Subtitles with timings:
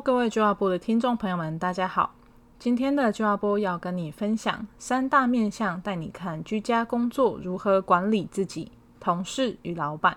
[0.00, 2.14] 各位就要播的听众朋友们，大家好。
[2.58, 10.16] 今天的就要播要跟你分享三大面向，带你看居家工作如何管理自己、同事与老板。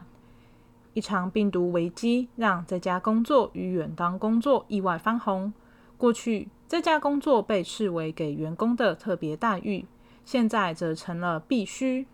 [0.94, 5.52] 一场病毒危机让在家工作与远端工作意外翻红。
[5.98, 9.86] 过去在家工作被视为给员工的特别待遇，
[10.24, 12.08] 现在则成了必须。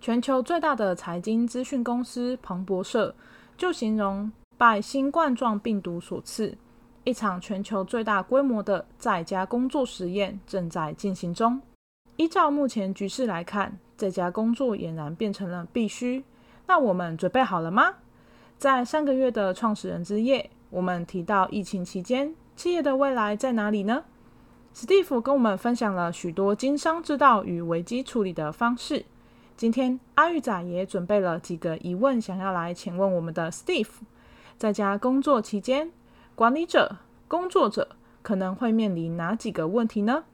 [0.00, 3.16] 全球最大的财经资讯公司彭博社
[3.56, 6.56] 就形容，拜新冠状病毒所赐，
[7.06, 11.62] 一场全球最大规模的在家工作实验正在进行中。
[12.16, 16.24] 依照目前局势来看，在家工作俨然变成了必须。
[16.66, 17.94] 那我们准备好了吗？
[18.58, 24.02] 在上个月的创始人之夜，我们提到疫情期间企业的未来在哪里呢
[24.74, 29.04] ？Steve 跟我们分享了许多经商之道与危机处理的方式。
[29.56, 33.86] 今天阿玉仔也准备了几个疑问，想要来请问我们的 Steve。
[34.58, 35.92] 在家工作期间，
[36.36, 36.98] 管理者、
[37.28, 37.88] 工作者
[38.20, 40.24] 可能会面临哪几个问题呢？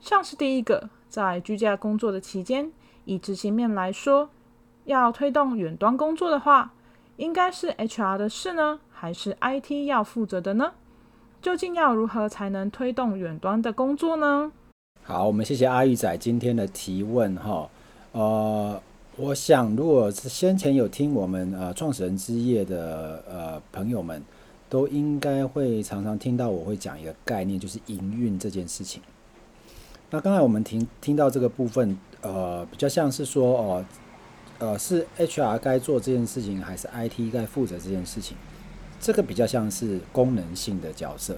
[0.00, 2.72] 像是第一个，在居家工作的期间，
[3.04, 4.30] 以执行面来说，
[4.86, 6.72] 要推动远端工作的话，
[7.18, 10.72] 应该是 HR 的事呢，还是 IT 要负责的呢？
[11.42, 14.52] 究竟要如何才能推动远端的工作呢？
[15.02, 17.68] 好，我们谢谢阿玉仔今天的提问哈，
[18.12, 18.80] 呃。
[19.16, 24.22] 我想，如果是先前有听我们呃创始人之夜的呃朋友们，
[24.72, 29.02] 都应该会常常听到我会讲一个概念，就是营运这件事情。
[30.08, 33.84] 那刚才我们听听到这个部分，呃，比较像是说哦，
[34.58, 38.34] 呃，是 HR 该做这件事情，还是 IT 该负责这件事情？
[38.98, 41.36] 这个比较像是功能性的角色。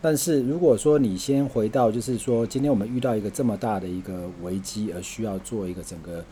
[0.00, 6.24] 但是如果说你先回到，就是说今天我们遇到一个这么大的一个危机，而需要做一个整个。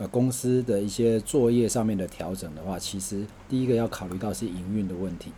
[0.00, 5.32] 呃，公司的一些作业上面的调整的话，其实第一个要考虑到是营运的问题。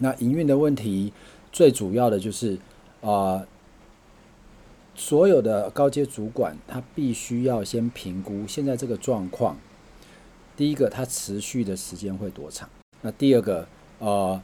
[0.00, 1.12] 那营运的问题
[1.52, 2.58] 最主要的就是
[3.00, 3.46] 啊、
[4.94, 9.56] 所有的高阶主管他必须要先评估现在这个状况。
[10.56, 12.68] 第一个，它持续的时间会多长？
[13.02, 13.66] 那第二个，
[14.00, 14.42] 呃，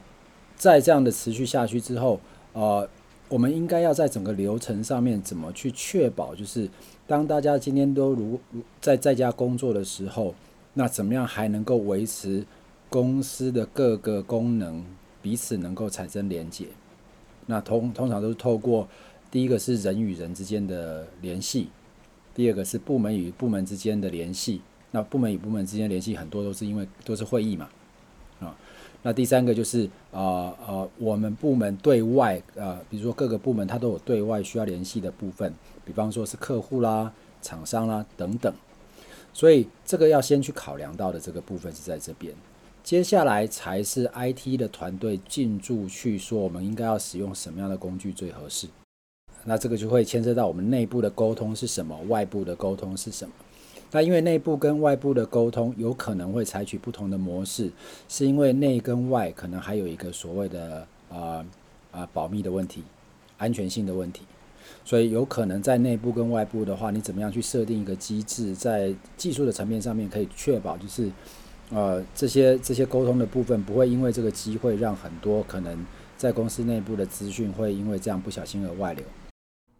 [0.55, 2.21] 在这样的持续下去之后，
[2.53, 2.89] 呃。
[3.29, 6.69] 我们应该要在整个流程上面怎么去确保，就是
[7.05, 10.33] 当大家今天都如如在在家工作的时候，
[10.75, 12.45] 那怎么样还能够维持
[12.87, 14.85] 公司的各个功能
[15.27, 16.67] 彼此能够产生连接？
[17.47, 18.87] 那通通常都是透过
[19.29, 21.67] 第一个是人与人之间的联系，
[22.33, 24.61] 第二个是部门与部门之间的联系。
[24.91, 27.67] 那部门与部门之间联系很多都是因为都是会议嘛。
[28.39, 28.55] 啊
[29.03, 37.11] 那第三个就是呃呃，我们部门对外呃，比如说各个部门它都有对外需要联系的部分，比方说是客户啦、
[37.41, 38.53] 厂商啦等等，
[39.33, 42.33] 所以这个要先去考量到的这个部分是在这边，
[42.87, 48.65] 接下来才是 IT 的团队进驻去说我们应该要使用什么样的工具最合适，
[49.43, 53.33] 那这个就会牵涉到我们内部的沟通是什么，外部的沟通是什么。
[53.91, 57.69] 那因为内部跟外部的沟通有可能会采取不同的模式，
[58.07, 61.45] 是因为内跟外可能还有一个所谓的啊
[61.91, 62.83] 啊保密的问题、
[63.37, 64.21] 安全性的问题，
[64.85, 71.11] 所以有可能在内部跟外部的话，你怎么样去设定一个机制，在技术的层面上面可以确保就是
[71.69, 75.85] 呃这些这些沟通的部分不会因为这个机会让很多可能
[76.15, 79.03] 在公司内部的资讯会因为这样不小心而外流。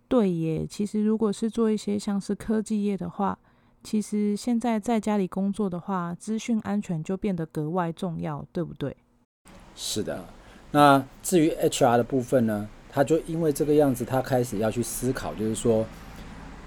[0.08, 3.38] 对耶，其实如果是做一些像是科技业的话。
[3.84, 8.98] 其实现在在家里工作的话，资讯安全就变得格外重要，对不对？
[9.76, 10.26] 是的。
[10.72, 15.86] 那至于 HR 的部分呢，他就因为这个样子，他开始要去思考，就是说，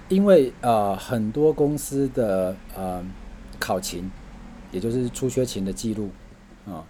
[0.08, 3.04] 因为呃很多公司的呃
[3.58, 4.10] 考勤，
[4.72, 6.10] 也就是出缺勤的记录
[6.66, 6.84] 啊，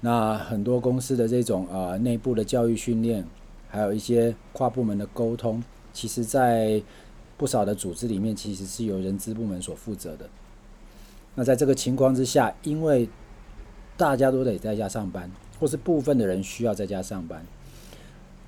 [0.00, 3.24] 那很多公司的这种呃内部的教育训练，
[3.68, 6.82] 还有一些跨部门的沟通，其实在
[7.36, 10.28] 不少的组织里面，其实是由人资部门所负责的。
[11.34, 13.08] 那在这个情况之下，因为
[13.96, 17.44] 大家都得在家上班，或是部分的人需要在家上班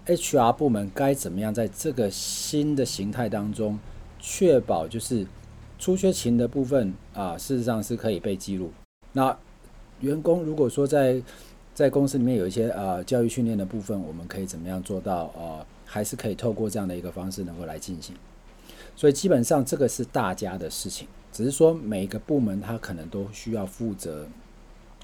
[0.07, 3.79] ，HR 部门该怎么样在这个新的形态当中，
[4.21, 5.27] 确保就是
[5.79, 8.71] 出缺勤的部分啊，事实上是可以被记录。
[9.13, 9.37] 那
[10.01, 11.23] 员工如果说在
[11.75, 18.17] 在公司里面有一些呃教育训练的部分，我们可以怎么样做到呃，还是可以透过这样的一个方式能够来进行。
[18.95, 24.27] 所以基本上这个是大家的事情，只是说每个部门它可能都需要负责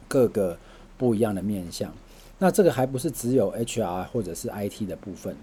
[0.08, 0.56] 各个
[0.96, 1.92] 不一样的面向。
[2.38, 5.36] 那这个还不是只有 HR 或者是 IT 的部分，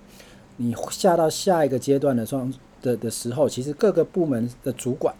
[0.61, 5.15] 你下到下一个阶段的双的的时候，其实各个部门的主管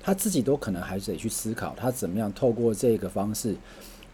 [0.00, 3.54] 他自己都可能还是得去思考，他怎么样透过这个方式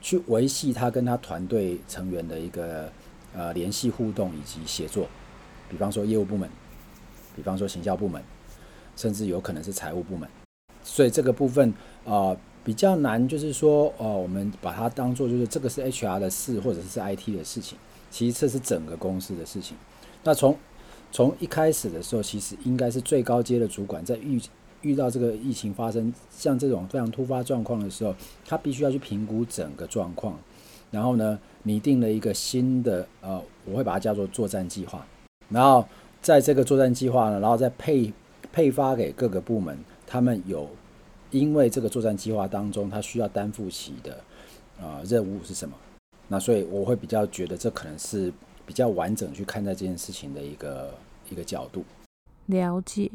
[0.00, 2.90] 去维系他跟他团队成员的一个
[3.32, 5.06] 呃联系互动以及协作，
[5.70, 6.50] 比方说业务部门，
[7.36, 8.20] 比方说行销部门，
[8.96, 10.28] 甚至有可能是财务部门。
[10.82, 11.72] 所以这个部分
[12.04, 17.78] 啊、比较难，就是说呃我们把它当做就是这个是 HR 的事或者是 IT 的事情，
[18.10, 19.76] 其实这是整个公司的事情。
[20.24, 20.56] 那从
[21.10, 24.40] 从一开始的时候，其实应该是最高阶的主管在遇
[24.80, 28.14] 遇到这个疫情发生，像这种非常突发状况的时候，
[28.46, 30.38] 他必须要去评估整个状况，
[30.90, 35.06] 然后呢，拟定了一个新的呃，我会把它叫做作战计划，
[35.48, 35.84] 然后
[36.20, 38.12] 在这个作战计划呢，然后再配
[38.52, 39.76] 配发给各个部门，
[40.06, 40.70] 他们有
[41.30, 44.14] 因为这个作战计划当中，他需要担负起的
[44.80, 45.74] 啊、呃、任务是什么？
[46.28, 48.32] 那所以我会比较觉得这可能是。
[48.66, 50.94] 比较完整去看待这件事情的一个
[51.30, 51.84] 一个角度。
[52.46, 53.10] 了解。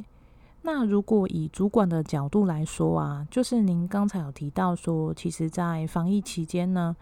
[0.63, 6.95] 那如果以主管的角度来说啊，就是您刚才有提到说，其实，在防疫期间呢，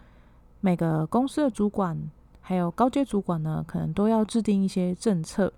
[0.60, 1.98] 每个公司的主管
[2.42, 5.52] 还有高阶主管呢，可能都要制定一些政策，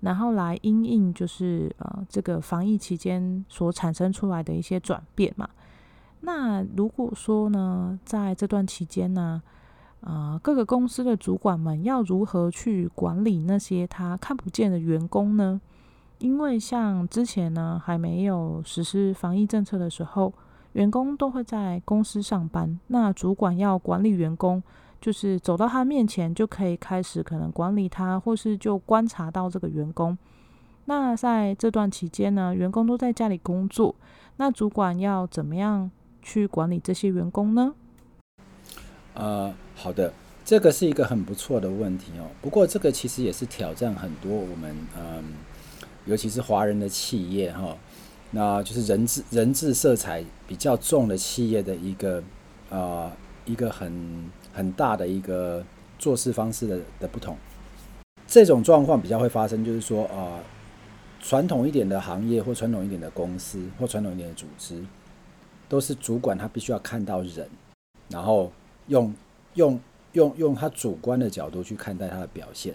[0.00, 5.48] 然后来因应就是呃这个防疫期间所产生出来的一些转变嘛。
[6.20, 9.40] 那如果说呢，在这段期间呢，
[10.02, 15.60] 呃，各个公司的主管们要如何去管理那些他看不见的员工呢？
[16.18, 20.32] 因为像之前呢，还没有实施防疫政策的时候，
[20.72, 22.78] 员工都会在公司上班。
[22.88, 24.62] 那主管要管理员工，
[25.00, 30.16] 就是走到他面前就可以开始可能管理他，或是就观察到这个员工。
[30.84, 33.94] 那在这段期间呢，员工都在家里工作，
[34.36, 35.88] 那主管要怎么样
[36.20, 37.74] 去管理这些员工呢？
[39.14, 40.12] 呃，好的，
[40.44, 42.28] 这个是一个很不错的问题哦。
[42.40, 45.24] 不过这个其实也是挑战很多我们，嗯，
[46.04, 47.76] 尤其是华人的企业哈，
[48.30, 52.22] 那就是人治人治色彩比较重的企业的一个
[52.70, 53.10] 呃
[53.44, 55.64] 一个很很大的一个
[55.98, 57.36] 做事方式的的不同。
[58.26, 60.38] 这种状况比较会发生，就是说啊，
[61.20, 64.84] 传统一点的行业或传统一点的公司或传统一点的组织，
[65.68, 67.48] 都是主管他必须要看到人，
[68.08, 68.52] 然后。
[68.88, 69.14] 用
[69.54, 69.78] 用
[70.12, 72.74] 用用他主观的角度去看待他的表现，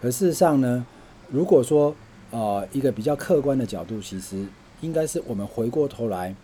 [0.00, 0.86] 可事实上呢，
[1.30, 1.94] 如果说
[2.30, 4.46] 呃一个比较客观的角度，其实
[4.80, 6.34] 应该是我们回过头来，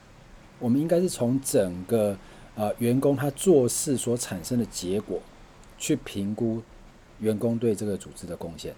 [0.58, 2.16] 我们应该是从整个
[2.54, 5.20] 呃员工他做事所产生的结果
[5.78, 6.62] 去评估
[7.20, 8.74] 员工对这个组织的贡献。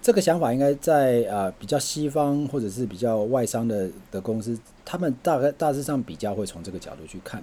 [0.00, 7.40] 这个想法应该在呃比较西方或者是比较外商的的公司，他们大概大致上比较会从这个角度去看，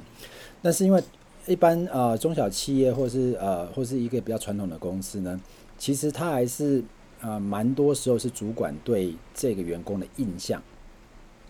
[0.62, 1.02] 但是因为
[1.50, 5.42] 一般呃中小企业或是呃或是一个比较传统的公司呢，
[5.80, 6.84] 其实它还是
[7.22, 10.62] 呃蛮多时候是主管对这个员工的印象，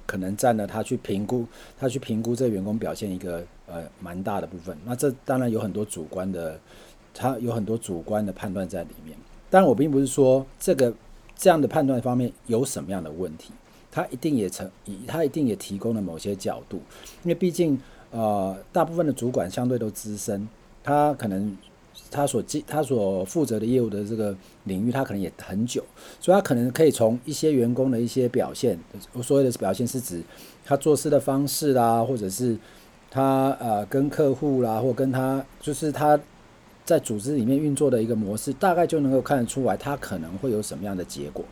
[0.05, 1.45] 可能占了他去评估
[1.77, 4.77] 他去评估这个员工表现一个呃蛮大的部分。
[4.85, 6.57] 那这当然有很多主观的，
[7.13, 9.17] 他有很多主观的判断在里面。
[9.49, 10.93] 当然我并不是说这个
[11.35, 13.51] 这样的判断方面有什么样的问题，
[13.91, 14.71] 他一定也成，
[15.05, 16.77] 他一定也提供了某些角度，
[17.23, 17.77] 因为毕竟。
[18.11, 20.47] 呃，大部分的主管相对都资深，
[20.83, 21.55] 他可能
[22.09, 25.83] 他所记他所负责的业务的这个领域，他可能也很久，
[26.19, 28.79] 所以他可能可以从一些员工的一些表现，
[29.13, 30.23] 我所谓的表现是指
[30.65, 32.57] 他做事的方式啦，或者是
[33.11, 36.19] 他呃跟客户啦，或跟他就是他
[36.83, 41.45] 在组织里面运作的一个模式，大概就能够看得出来，他可能会有什么样的结果。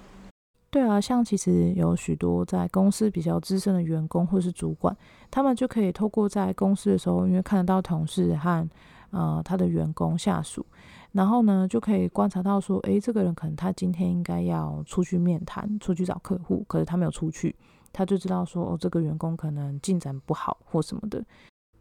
[0.69, 4.95] 对啊，像其实有许多在公司比较资深的员工或是主管，
[5.31, 8.69] 他们就可以透过在公司的时候，因为看得到同事和
[9.11, 10.65] 呃他的员工下属，
[11.13, 17.55] 然后呢就可以观察到说，诶，这个人可能他今天应该要出去面谈，出去找客户，可是他没有出去，
[17.93, 21.23] 他就知道说，哦，这个员工可能进展不好或什么的。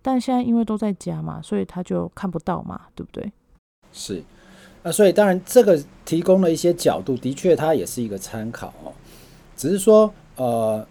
[0.00, 3.32] 但现在因为都在家嘛，所以他就看不到嘛，对不对？
[3.92, 4.22] 是。
[4.86, 8.92] 那所以当然，这个提供了一些角度，的确它也是一个参考哦。
[9.56, 10.86] 只是说，呃，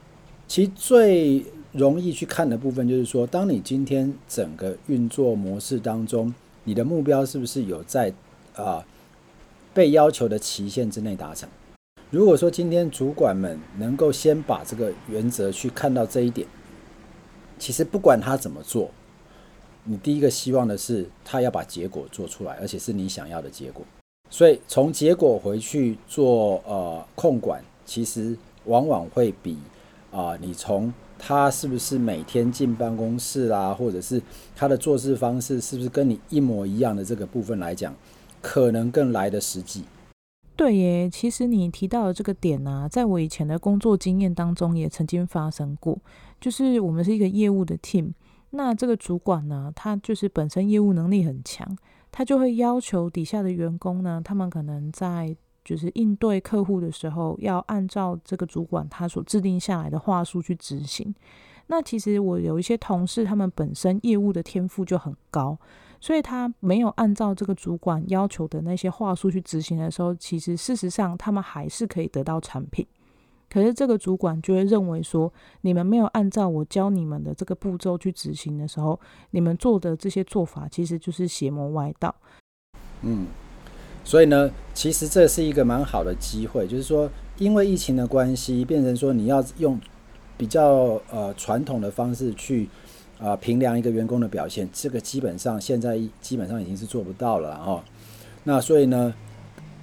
[0.50, 6.34] 其实最容易去看的部分就是说，当你今天整个运作模式当中，
[6.66, 8.12] 你的目标是不是有在
[8.54, 8.86] 啊
[9.74, 11.48] 被要求的期限之内达成？
[12.10, 16.46] 如果说今天主管们能够先把这个原则去看到这一点，
[17.58, 18.92] 其实不管他怎么做。
[19.86, 23.86] 你第一个希望的是他要把结果做出来，而且是你想要的结果。
[24.30, 29.58] 所以从结果回去做呃控管，其实往往会比
[30.12, 34.22] 啊、你从他是不是每天进办公室啦，或者是
[34.56, 37.94] 他的做事方式是不是跟你一模一样的这个部分来讲，
[38.42, 39.84] 可能更来得实际。
[40.56, 46.00] 对耶，其实你提到的这个点呢、啊，在我以前的工作经验当中也曾经发生过，
[46.39, 48.13] 就是我们是一个业务的 team。
[48.56, 51.78] 那这个主管呢，他就是本身业务能力很强，
[52.12, 61.14] 他就会要求底下的员工呢，他们可能在就是应对客户的时候，要按照这个主管他所制定下来的话术去执行。
[61.68, 65.58] 那其实我有一些同事，他们本身业务的天赋就很高，
[66.00, 72.86] 所以他没有按照这个主管要求的那些话术去执行的时候，其实事实上他们还是可以得到产品。
[73.50, 79.00] 可是这个主管就会认为说，你们没有按照我教你们的这个步骤去执行的时候，
[79.32, 82.14] 你们做的这些做法其实就是邪魔歪道。
[83.02, 83.28] 嗯，
[84.04, 89.80] 所以呢，其实这是一个蛮好的机会，就是说，因为疫情的关系，变成说你要用。
[90.38, 92.66] 比较呃传统的方式去
[93.18, 97.82] 啊、呃、评量一个员工的表现，这个基本上现在基本上已经是做不到了哈。
[98.44, 99.14] 那所以呢，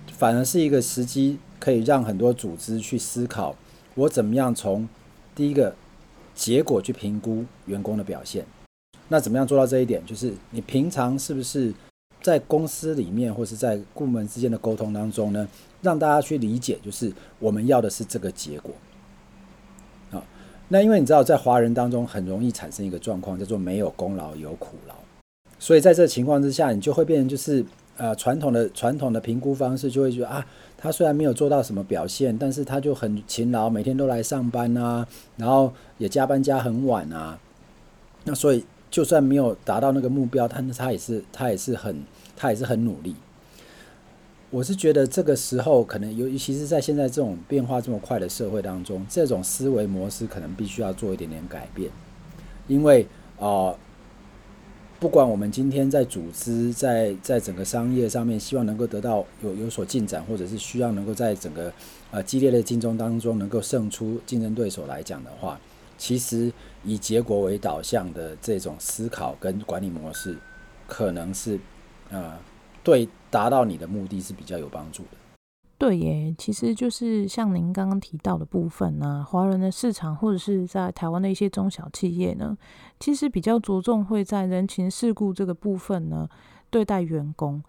[0.08, 3.54] 反而是一个时机，可以让很多组织去思考，
[3.94, 4.88] 我怎么样从
[5.32, 5.72] 第一个
[6.34, 8.44] 结果去评估员工的表现。
[9.06, 10.04] 那怎么样做到这一点？
[10.04, 11.72] 就是你平常是不是
[12.20, 15.46] 在公司里面或是在部门之间的沟通当中呢，
[15.82, 18.74] 让大家去理解，就是我们要的是这个结果。
[20.10, 20.20] 啊
[20.66, 24.94] 那因为你知道，在华人当中很容易产生一个状况，叫做没有功劳有苦劳，
[25.60, 27.64] 所以在这个情况之下，你就会变成就是
[28.02, 30.44] 呃传统的传统的评估方式就会觉得啊，
[30.76, 35.06] 他虽然没有做到什么表现，但是他就很勤劳，每天都来上班啊，
[35.36, 37.38] 然后也加班加很晚啊，
[38.24, 42.02] 那所以就算没有达到那个目标，他他也是他也是很
[42.36, 43.14] 他也是很努力。
[44.50, 51.88] 我是觉得这个时候可能尤其是在现在这种变化这么快的社会当中，这种思维模式可能必须要做一点点改变，
[52.66, 53.06] 因为
[53.38, 53.72] 啊、
[55.02, 61.72] 不管我们今天在组织在在整个商业上面，希望能够得到有有所进展，或者是需要能够在整个
[62.12, 65.58] 呃激烈的竞争当中能够胜出竞争对手来讲的话，
[65.98, 66.52] 其实
[66.84, 70.36] 以结果为导向的这种思考跟管理模式，
[70.86, 71.58] 可能是。
[72.10, 72.38] 呃
[72.84, 75.18] 对，达到你的目的是比较有帮助的。
[75.82, 82.56] 对耶，其实就是像您刚刚提到的部分呢，华人的市场或者是在台湾的一些中小企业呢，
[83.00, 86.28] 其实比较着重会在人情世故这个部分呢，
[86.70, 87.60] 对待员工，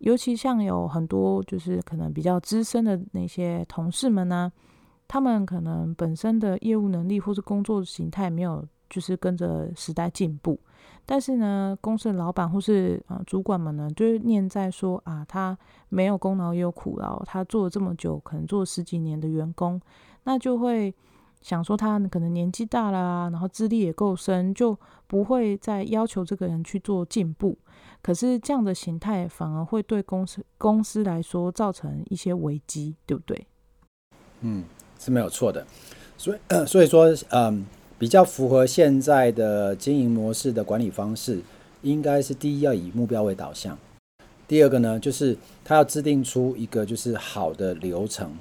[0.00, 4.52] 尤其像有很多就是可能比较资深的那些同事们呢，
[5.08, 8.62] 他们可能本身的业务能力或是工作形态没有。
[8.92, 10.60] 就是跟着时代进步，
[11.06, 15.56] 但是呢，公司的老板或是啊、呃、主管们呢，就是念在说啊，他
[15.88, 19.80] 没有功劳也有苦劳，他做了这么久，可能做了十几年的员工，
[20.24, 20.94] 那就会
[21.40, 27.56] 想说他可能年纪大了，然后资历也够深，就不会再要求这个人去做进步。
[28.02, 33.46] 可是这样的形态反而会对公司公司来说造成一些危机，对不对？
[34.42, 34.64] 嗯，
[34.98, 35.66] 是没有错的。
[36.18, 37.64] 所以，所以说，嗯。
[38.02, 41.38] 比较符合现在的经营模式的管理方式，
[41.82, 43.78] 应该是第一要以目标为导向，
[44.48, 48.32] 第二个呢，就是他要制定出一个就是好的流程，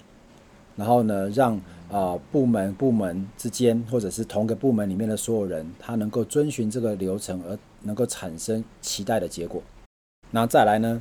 [0.76, 9.62] 然后呢，让啊、部门部门之间或者是同个部门里面的所有人，他能够遵循这个流程而能够产生期待的结果。
[10.32, 11.00] 那再来呢，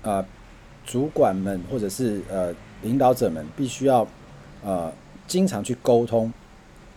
[0.00, 0.26] 啊、
[0.86, 4.08] 主管们或者是呃领导者们必须要
[4.64, 4.90] 呃
[5.26, 6.32] 经常去沟通。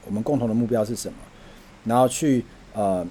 [0.06, 1.18] 我们共同的目标是什么？
[1.84, 2.44] 然后去
[2.74, 3.06] 呃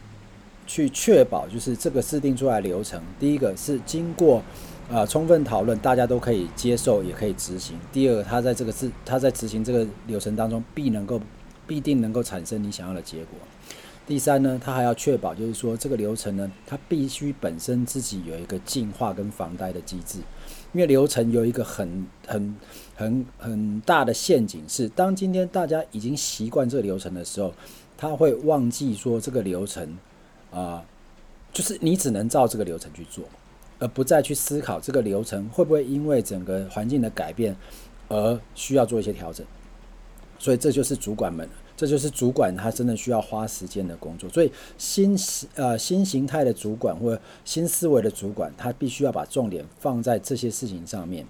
[0.66, 4.42] 去确保，就是这个制定出来流程，第一个是经过
[4.90, 7.78] 呃充分讨论，大家都可以接受，也可以执行。
[7.92, 11.20] 第二个，他在这个制他在执行这个流程当中，必能够
[11.66, 13.38] 必定能够产生你想要的结果。
[14.06, 20.18] 第三呢，他还要确保，就是说这个流程呢，它必须本身自己有一个净化跟防呆的机制。
[20.74, 22.54] 因为流程有一个很很
[22.94, 27.54] 很很大的陷阱，是当今天大家已经习惯这个流程的时候，
[27.96, 29.96] 他会忘记说这个流程
[30.50, 30.84] 啊、
[31.52, 33.24] 就是你只能照这个流程去做，
[33.78, 37.56] 而不再去思考这个流程会不会因为整个环境的改变
[38.08, 39.46] 而需要做一些调整。
[40.38, 41.48] 所以这就是主管们。
[41.76, 45.18] 这就是主管他真的需要花时间的工作，所以新
[45.56, 51.26] 呃新形态的主管或新思维的主管，他必须要把重点放在这些事情上面，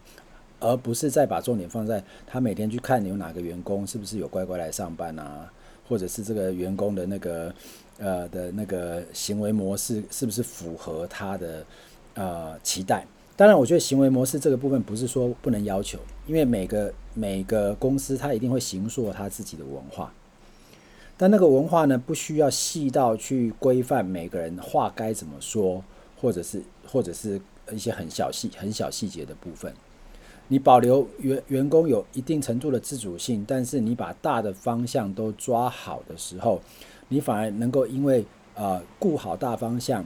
[0.60, 5.50] 而不是再把重点放在他每天去看你有哪个员工是不是有乖乖来上班啊，
[5.88, 7.54] 或者是这个员工的那个
[7.98, 11.64] 呃的那个行为模式是不是符合他的
[12.14, 13.06] 呃期待。
[13.36, 20.12] 当然，我觉得行为模式这个部分不是说不能要求，因为每个每个公司他一定会形塑他自己的文化。
[21.16, 25.82] 但那个文化呢，不需要细到去规范每个人话该怎么说，
[26.20, 27.40] 或者是或者是
[27.70, 29.72] 一些很小细很小细节的部分。
[30.48, 36.60] 你保留员员工有一定程度的自主性，但是你把大的方向都抓好的时候，
[37.08, 40.04] 你反而能够因为呃顾好大方向，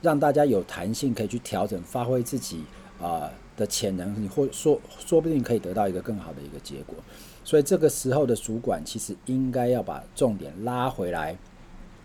[0.00, 2.58] 让大家有弹性，可以去调整，发挥自己
[3.00, 6.96] 啊、呃、的潜能，你或说说不定可以得到一个更好的一个结果。
[7.44, 11.36] 所以这个时候的主管其实应该要把重点拉回来，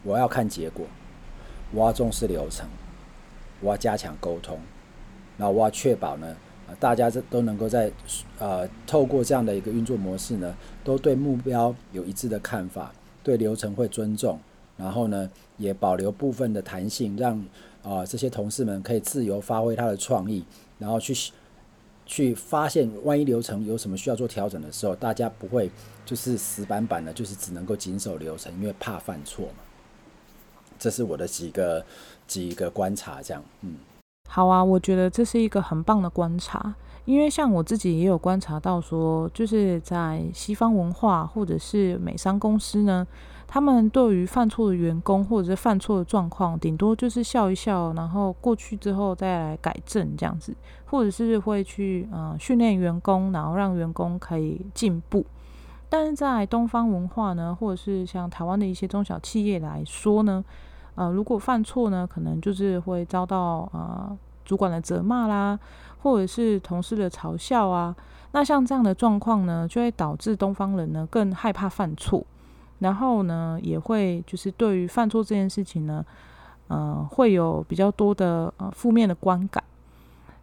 [0.03, 0.85] 我要看结果，
[1.71, 2.67] 我要重视流程，
[3.61, 4.59] 我要加强沟通，
[5.37, 6.35] 那我要确保呢，
[6.79, 7.91] 大家这都能够在
[8.39, 12.93] 呃透过这样的一个运作模式呢，都对目标有一致的看法，
[13.23, 14.39] 对流程会尊重，
[14.77, 17.43] 然后呢也保留部分的弹性，让
[17.83, 20.43] 啊、这些同事们可以自由发挥他的创意，
[20.79, 21.13] 然后去
[22.05, 25.69] 去发现，万一流程有什么需要做调整的时候，大家不会
[26.05, 29.63] 就是死板板的，就是只能够谨守流程，因为怕犯错嘛。
[30.77, 31.83] 这是我的几个
[32.27, 33.75] 几个观察，这样，嗯，
[34.29, 43.05] 好啊，我觉得这是一个很棒的观察，因为像我自己也有观察到说，就是在西方文化或者是美商公司呢。
[43.47, 50.53] 他们对于犯错的员工或者是犯错的状况，顶多就是笑一笑，然后过去之后再来改正这样子，
[50.85, 55.25] 或者是会去呃训练员工，然后让员工可以进步。
[55.87, 60.43] 但是在东方文化呢，或者是像台湾的一些中小企业来说呢，
[60.95, 65.57] 呃，如果犯错呢，可能就是会遭到呃主管的责骂啦，
[66.01, 67.95] 或者是同事的嘲笑啊。
[68.31, 72.25] 那像这样的状况呢，就会导致东方人呢更害怕犯错。
[72.79, 76.05] 然后呢，也会就是对于犯错这件事情呢，
[76.67, 79.63] 呃，会有比较多的呃负面的观感。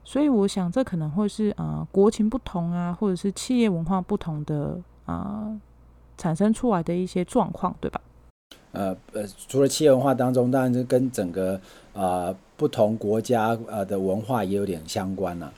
[0.04, 5.56] 所以我想，这可能会是呃国情不同啊，或者是企业文化不同的啊、
[6.16, 8.00] 产生出来的一些状况，对吧？
[8.72, 11.60] 呃呃，除了企业文化当中，当然是跟整个、
[11.92, 15.52] 呃、不同国家呃的文化也有点相关了、啊。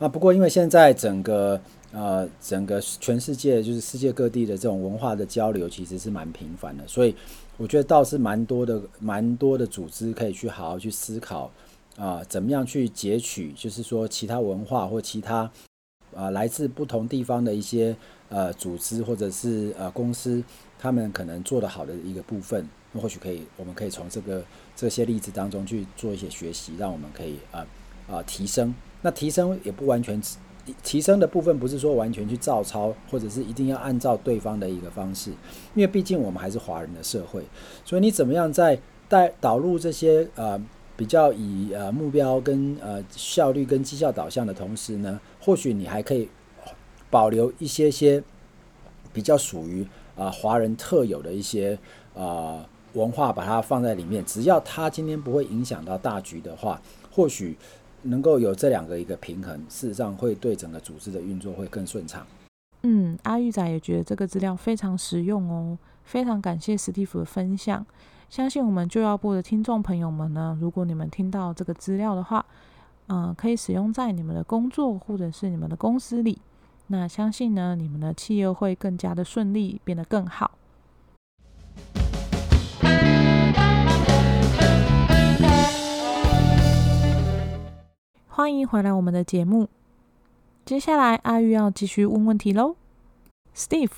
[0.00, 1.60] 啊，不过因为现在整个
[1.98, 7.16] 呃，整个全世界就是世界各地的这种文化的交流，其实是蛮频繁的，所以
[7.56, 11.50] 我觉得倒是蛮多的，蛮多的组织可以去好好去思考
[11.96, 15.50] 啊、怎么样去截取，就是说其他文化或其他
[16.14, 17.96] 啊、来自不同地方的一些
[18.28, 20.44] 呃组织或者是呃公司，
[20.78, 24.44] 他们可能做得好的一个部分，那或许可以，我们可以从这个
[24.76, 27.66] 这些例子当中去做一些学习，让我们可以啊
[28.06, 28.74] 啊、提升。
[29.00, 30.20] 那提升也不完全。
[30.82, 35.30] 提升的部分不是说完全去照抄，或者是一定要按照对方的一个方式，
[35.74, 37.44] 因为毕竟我们还是华人的社会，
[37.84, 40.60] 所以你怎么样在带导入这些呃
[40.96, 46.28] 比较以呃目标跟呃效率跟绩效导向的同时呢，或许你还可以
[47.10, 48.22] 保留一些些
[49.12, 51.78] 比较属于啊华人特有的一些
[52.14, 57.56] 啊、文化，把它放在里面，只要它今天不会影响到大局的话，或许。
[58.02, 62.26] 能够有这两个一个平衡，事实上会对整个组织的运作会更顺畅。
[62.82, 67.84] 嗯，阿玉仔也觉得这个资料非常实用哦，非常感谢史蒂夫的分享。
[68.28, 72.44] 相信我们就要播的听众朋友们呢，如果你们听到这个资料的话，
[73.08, 76.40] 嗯、可以使用在你们的工作或者是你们的公司里，
[76.88, 80.58] 那相信呢，你们的企业会更加的顺利，变得更好。
[88.36, 89.66] 欢迎回来我们的节目。
[90.66, 92.76] 接下来阿玉要继续问问题喽
[93.54, 93.92] ，Steve，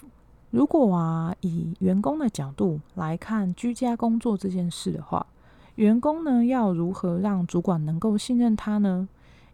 [0.52, 5.26] 如果啊以员工的角度来看居家工作这件事的话，
[5.74, 9.08] 员工呢要如何让主管能够信任他呢？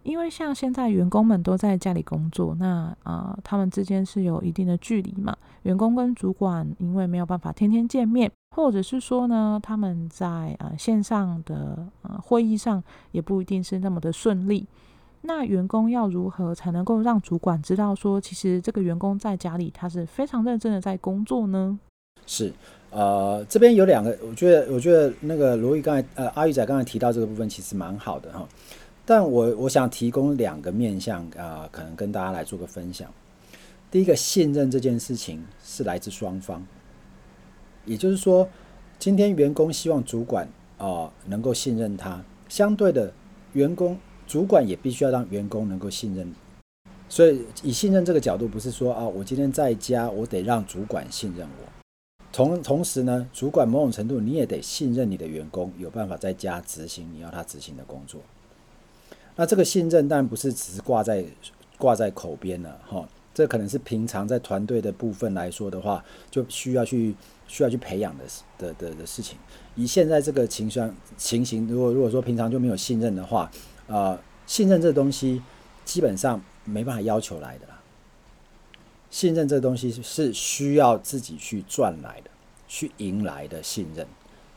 [0.05, 5.37] 因为像现在员工们都在家里工作，那啊、呃、他们之间是有一定的距离嘛。
[5.63, 14.67] 员工跟主管因为没有办法天天见面，或者是说呢他们在呃线上的呃会议上也不一定是那么的顺利。
[15.23, 21.79] 那员工要如何才能够让主管知道说，其实这个员工在家里他是非常认真的在工作呢？
[22.27, 22.53] 是，
[22.91, 28.47] 呃，这边有两个，我觉得我觉得那个罗毅刚才呃阿玉仔刚才提到这个部分其实蛮好的哈。
[29.07, 33.13] 但我我想提供两个面向啊、可能跟大家来做个分享。
[33.91, 36.67] 第一个，信任这件事情是来自双方，
[37.85, 38.49] 也就是说，
[38.99, 43.13] 今天员工希望主管啊、能够信任他，相对的，
[43.53, 46.35] 员工主管也必须要让员工能够信任。
[47.09, 51.69] 所以，以信任这个角度，不是说啊，我今天在家，我得让主管信任我。
[52.33, 58.21] 同同时呢，主管某种程度你也得信任你的员工，有办法在家执行你要他执行的工作。
[59.37, 61.25] 那这个信任当然不是只是挂在
[61.77, 67.15] 挂在口边了哈，这可能是平常在团队的部分来说的话，就需要去
[67.49, 68.25] 需要去培养的
[68.59, 69.37] 的的的事情。
[69.75, 73.51] 以现在这个情商情形，如果如果说平常就没有信任的话，
[73.89, 74.17] 呃，
[74.47, 75.43] 信任这东西
[75.85, 77.81] 基本上没办法要求来的啦。
[79.11, 82.31] 信任这东西是需要自己去赚来的，
[82.69, 84.07] 去赢来的信任。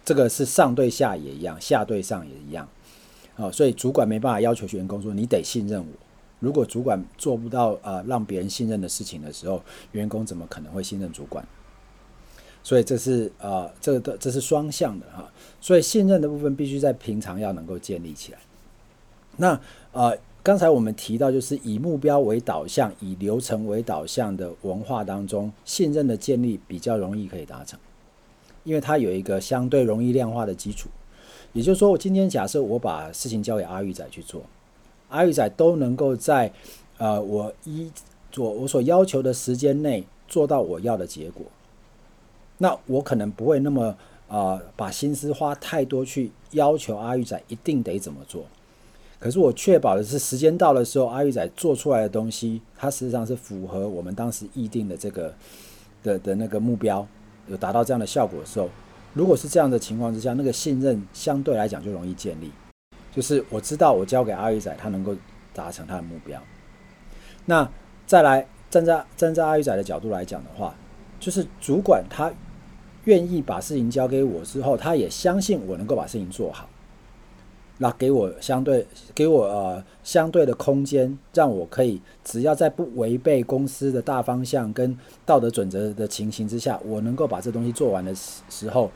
[0.05, 2.69] 这个是上对下也一样，下对上也一样。
[3.38, 5.88] 啊，所以主管没办法要求员工说你得信任我。
[6.39, 11.47] 如果主管做不到呃让别人信任的事情的时候，员工怎么可能会信任主管？
[12.63, 15.32] 所以这是呃这个的这是双向的哈。
[15.62, 18.39] 所以信任的部分必须在平常要能够建立起来。
[19.38, 19.60] 那
[19.91, 27.78] 呃刚才我们提到就是以目标为导向、以流程为导向的文化当中，信任的建立比较容易可以达成，
[28.63, 30.88] 因为它有一个相对容易量化的基础。
[31.53, 34.41] 也就是说，我今天假设我把事情交给阿玉仔去做。
[35.10, 36.51] 阿玉仔都能够在，
[36.97, 37.91] 呃，我一
[38.31, 41.45] 做我所要求的时间内做到我要的结果，
[42.57, 43.95] 那我可能不会那么
[44.27, 48.43] 啊、把心思花太多去要求阿玉仔一定得怎么做。
[49.19, 55.33] 可是我确保的是，时间到的时候，阿玉仔做出来的东西，它实际上是符合我们当时议定的这个
[56.03, 57.07] 的的那个目标，
[57.47, 58.69] 有达到这样的效果的时候，
[59.17, 62.51] 如果是这样的情况之下，那个信任相对来讲就容易建立。
[63.12, 65.15] 就是我知道我交给阿玉仔，他能够
[65.56, 66.39] 达成他的目标。
[67.45, 67.67] 那
[68.06, 70.75] 再来站在站在阿玉仔的角度来讲的话，
[71.19, 72.32] 就是主管他
[73.06, 76.69] 愿意把事情交给我之后，他也相信我能够把事情做好，
[77.79, 88.91] 那给我相对给我呃相对的空间，让我可以只要在不违背公司的大方向跟道德准则的情形之下，我能够把这东西做完的时候。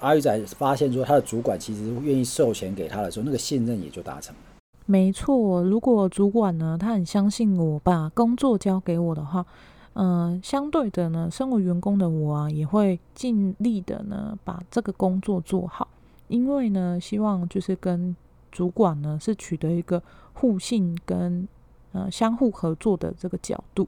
[0.00, 4.40] 阿玉仔发现说，他的主管其实愿意授权给他的时候，那个信任也就达成了。
[4.84, 9.46] 没错，如果主管呢，他很相信我，把工作交给我的话，
[9.92, 15.86] 嗯、呃，相对的呢，身为员工的我啊，也会尽力的呢，把这个工作做好。
[16.32, 18.16] 因为呢，希望就是跟
[18.50, 21.46] 主管呢是取得一个互信跟
[21.92, 23.86] 呃相互合作的这个角度。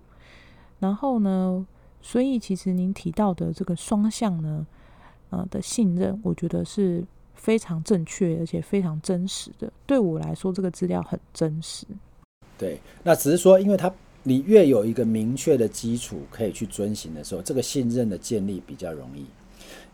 [0.79, 1.67] 然后呢，
[2.03, 4.67] 所以其实您提到的这个双向呢。
[5.31, 7.03] 呃的信任，我觉得是
[7.35, 9.73] 非常正确而且非常真实的。
[9.85, 11.85] 对我来说，这个资料很真实。
[12.57, 19.27] 对，那只是说，因为他你越有一个明确的基础可以去遵循的时候，这个信任的建立比较容易。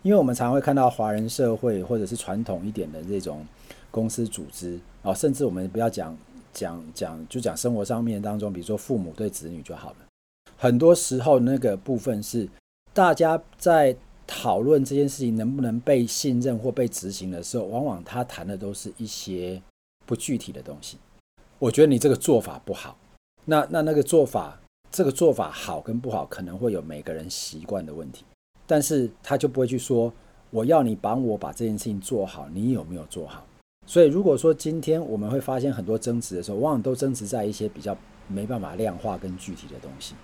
[0.02, 3.46] 因为我们常会看到华人社会或者是传统一点的这种
[3.90, 6.16] 公司组织啊，甚至我们不要讲
[6.52, 9.96] 讲讲，就讲生活上面当中，比如说父母对子女就好了。
[10.56, 12.48] 很多时候那个部分是
[12.92, 13.96] 大家在。
[14.32, 19.60] 讨论这件事情能不能被信任或被执行的时候，往往他谈的都是一些
[20.06, 20.96] 不具体的东西。
[21.58, 22.96] 我觉得你这个做法不好，
[23.44, 24.56] 那那那个做法，
[24.88, 28.24] 这个做法好跟不好，可能会有每个人习惯的问题。
[28.70, 30.12] 但是他就不会去说，
[30.50, 33.44] 我要你帮我把这件事情做好，你有没有做好？
[33.84, 37.96] 所以如果说今天我们会发现很多争执的时候，往往都争执在一些比较
[38.28, 40.14] 没办法量化跟具体的东西，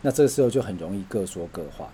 [0.00, 1.88] 那这个时候就很容易各说各话。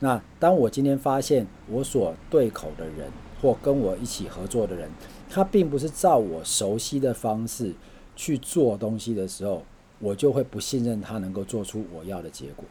[0.00, 3.08] 那当我今天发现我所对口的人
[3.40, 4.90] 或跟我一起合作的人，
[5.28, 7.72] 他并不是照我熟悉的方式
[8.16, 9.62] 去做东西的时候，
[10.00, 12.64] 我就会不信任他能够做出我要的结果。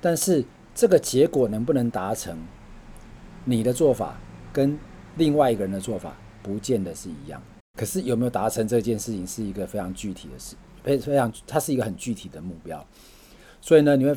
[0.00, 0.44] 但是
[0.76, 2.38] 这个结果能不能达成，
[3.44, 4.16] 你的做法
[4.52, 4.78] 跟
[5.16, 7.42] 另外一个人的做法不见得是一样。
[7.76, 12.86] 可是有没有达成这件事情是一个非常具体的事，非非常，它是一个很具体的目标。
[13.60, 14.14] 所以呢，你会。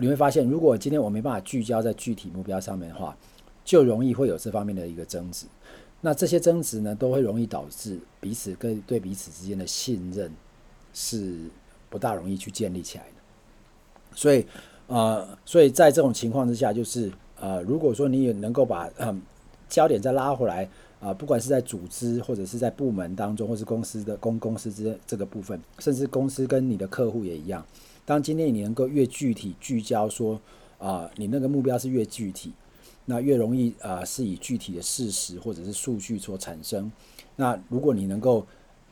[0.00, 3.18] 你会发现，如果今天我没办法聚焦在具体目标上面的话，
[3.64, 5.44] 就容易会有这方面的一个争执。
[6.00, 10.32] 那这些争执呢，都会容易导致彼此跟对彼此之间的信任
[10.94, 11.50] 是
[11.90, 13.10] 不大容易去建立起来的。
[14.14, 14.46] 所以，
[14.88, 19.22] 呃，所以在这种情况之下，就是呃，如果说你也能够把嗯
[19.68, 20.64] 焦点再拉回来
[20.98, 27.64] 啊，呃，不管是在组织或者是在部门当中，或是公司的公公司之这个部分，甚至公司跟你的客户也一样。
[28.04, 30.40] 当今天你能够越具体聚焦说，
[30.78, 32.52] 啊，你那个目标是越具体，
[33.04, 36.90] 那越容易啊、是以具体的事实或者是数据所产生。
[37.36, 38.46] 那如果你能够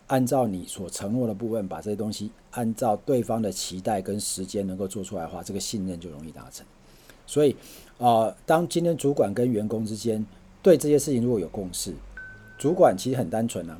[0.08, 6.64] 按照你所承诺的部分，把这些东西按照对方的期待跟时间能够做出来的话，这个信任就容易达成。
[7.26, 7.56] 所以
[7.98, 10.24] 啊、当今天主管跟员工之间
[10.62, 11.92] 对这些事情如果有共识，
[12.58, 13.78] 主管其实很单纯啊。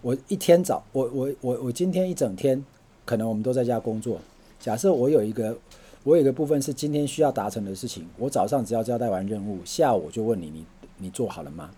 [0.00, 2.62] 我一天早，我我我我今天一整天，
[3.04, 4.20] 可能我们都在家工作。
[4.60, 5.56] 假设我有一个，
[6.04, 10.66] 我有一个部分是今天需要达成的事情，我早上只要交代完任务，下午我就问你，你
[10.98, 11.70] 你做好了吗？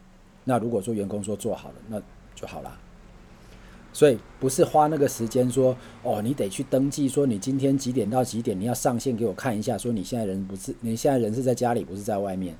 [0.43, 2.03] 那如果说员工说做好了，那
[2.35, 2.79] 就好了。
[3.95, 12.55] 所以不是花那个时间说，哦，你得去登记，说你今天几点到几点，你要上线给我看一下，说你现在人不是，你现在人是在家里，不是在外面。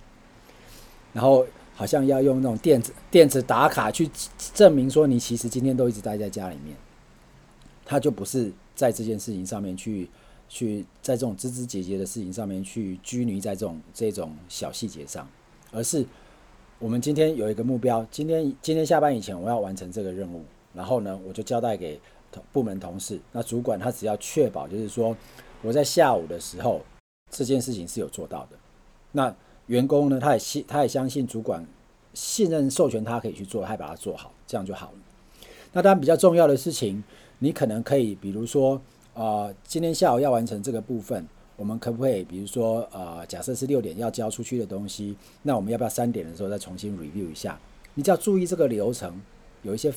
[1.13, 1.45] 然后
[1.75, 4.09] 好像要用那种电子电子打卡去
[4.55, 6.75] 证明说你其实今天都一直待在家里面，
[7.85, 8.51] 他就不是。
[8.77, 10.09] 在这件事情上面去，
[10.49, 15.29] 去在这种枝枝节节的事情上面去拘泥在这种这种小细节上，
[15.71, 16.05] 而是
[16.81, 20.43] 我们今天有一个目标，今天今天下班以前我要完成这个任务，
[20.75, 22.01] 然后呢，我就交代给
[22.33, 23.21] 同部门同事。
[23.33, 25.17] 那主管他只要确保，就是说
[25.63, 26.81] 我在下午的时候
[27.31, 28.57] 这件事情是有做到的。
[29.13, 29.35] 那
[29.67, 31.67] 员工呢，他也信，他也相信主管
[32.13, 34.99] 信任授权他可以去做，他把它做好，这样就好了。
[35.73, 37.03] 那当然比较重要的事情，
[37.39, 38.81] 你可能可以，比如说，
[39.15, 47.59] 呃，今天下午要完成这个部分，我们可不可以，比如说，呃，假设是六点要交出去的东西，那我们要不要三点的时候再重新 review 一下？
[47.95, 49.21] 你只要注意这个流程，
[49.63, 49.93] 有一些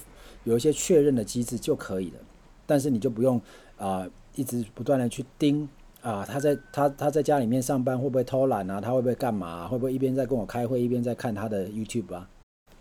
[0.48, 2.20] 有一些确认的机制就可以了。
[2.66, 3.40] 但是你就不用
[3.78, 5.68] 啊、一直不断的去盯
[6.02, 8.82] 啊、他在他他在家里面上班会不会偷懒啊？
[8.82, 12.28] 他会不会干嘛、会不会一边在跟我开会，一边在看他的 YouTube 啊？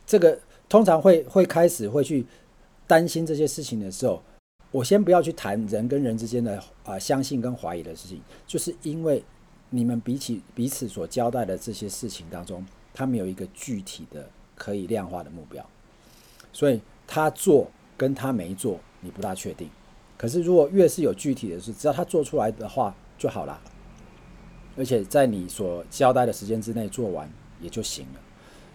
[0.06, 2.24] 这个通常会会开始会去。
[2.88, 4.22] 担心这些事情的时候，
[4.70, 9.20] 我先不要去谈人跟人之间的啊相信跟怀疑的事情，就是因为
[9.70, 14.24] 你们比起彼此所交代的这些事情当中，他没有一个具体的
[14.54, 15.68] 可以量化的目标，
[16.52, 19.68] 所以他做跟他没做你不大确定。
[20.16, 23.60] 可是如果越是有具体的事，只要他做出来的话就好了，
[24.76, 28.20] 而且在你所交代的时间之内做完也就行了。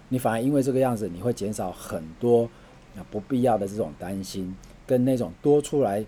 [0.10, 2.50] 你反而因为这个样子，你会减少很多。
[2.94, 4.54] 那不必要的这种担心，
[4.86, 6.06] 跟那种多出来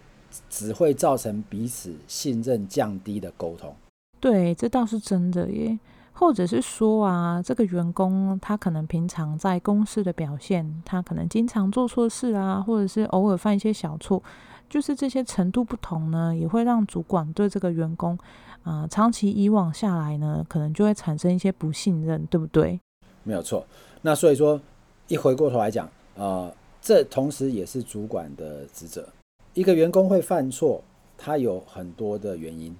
[0.49, 3.73] 只会造成彼此信任降低的沟通，
[4.19, 5.79] 对，这倒是真的耶。
[6.13, 14.21] 或者是说啊，这个员工他可能平常在公司的表现，他可能经常做错事啊，或者是偶尔犯一些小错，
[14.69, 18.17] 就是这些程度不同呢，也会让主管对这个员工
[18.63, 22.79] 啊、长期以往下来呢，可能就会产生一些不信任，对不对？
[23.23, 23.65] 没有错。
[24.01, 24.59] 那所以说，
[25.07, 26.49] 一回过头来讲，啊、
[26.81, 29.07] 这同时也是主管的职责。
[29.53, 30.81] 一个员工会犯错，
[31.17, 32.75] 他有很多的原因。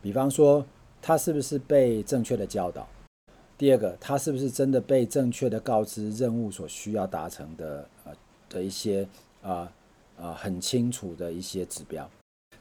[0.00, 0.64] 比方说，
[1.06, 2.88] 他是不是被正确的教导？
[3.58, 8.12] 第二个，他是不是真的被正确的告知任务所需要达成的呃
[8.48, 9.06] 的一些
[9.42, 9.70] 啊
[10.16, 12.08] 啊、很清楚的一些指标？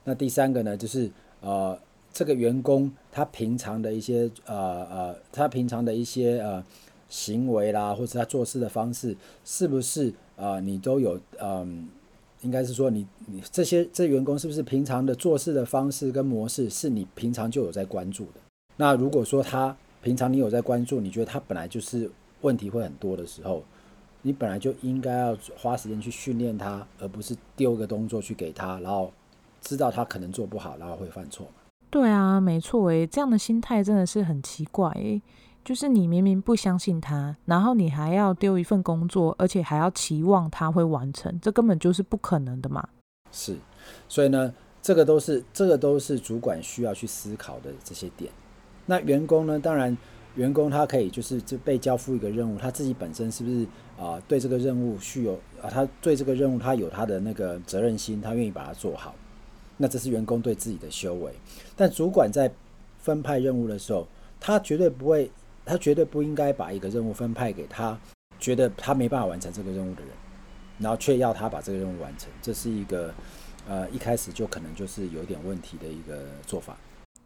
[0.04, 1.80] 那第三个呢，就是呃
[2.12, 6.62] 这个员工他平常的一些呃呃他平常的一些呃
[7.08, 10.10] 行为啦，或者他做事的方式，是不是？
[10.36, 11.88] 啊、呃，你都有嗯，
[12.44, 18.42] 应该是说你你这些这员工是不是平常的做事的方式跟模式是你平常就有在关注的？
[18.78, 22.10] 那如果说他平常你有在关注，你觉得他本来就是
[22.42, 23.64] 问题会很多的时候，
[24.22, 29.12] 你本来就应该要花时间去训练他，而不是丢个动作去给他，然后
[29.62, 31.48] 知道他可能做不好，然后会犯错。
[31.90, 35.22] 对啊，没错诶，这样的心态真的是很奇怪诶。
[35.64, 42.86] 就是你明明不相信他，然后你还要丢一份工作，而且还要期望他会完成，这根本就是不可能的嘛。
[43.32, 43.56] 是，
[44.10, 48.30] 所以呢，这个都是这个都是主管需要去思考的这些点。
[48.86, 49.58] 那员工呢？
[49.58, 49.98] 当然，
[50.36, 53.66] 员工他可以就是就被交付一个任务，他自己本身是不是
[53.98, 55.70] 啊、对这个任务具有啊？
[55.70, 59.16] 他对这个任务他有他的那个责任心，他愿意把它做好。
[59.78, 61.32] 那这是员工对自己的修为。
[61.78, 62.52] 但主管在
[62.98, 64.06] 分派任务的时候，
[64.42, 65.32] 他绝对不会。
[65.66, 67.98] 他绝对不应该把一个任务分派给他，
[68.40, 70.10] 觉得他没办法完成这个任务的人，
[70.78, 73.14] 然后却要他把这个任务完成，这是一个
[73.68, 76.76] 呃一开始就可能就是有点问题的一个做法。